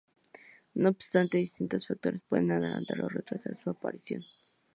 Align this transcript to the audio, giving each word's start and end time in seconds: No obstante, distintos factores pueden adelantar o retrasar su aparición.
No 0.73 0.89
obstante, 0.89 1.37
distintos 1.37 1.85
factores 1.87 2.23
pueden 2.27 2.49
adelantar 2.49 2.99
o 3.03 3.07
retrasar 3.07 3.59
su 3.61 3.69
aparición. 3.69 4.23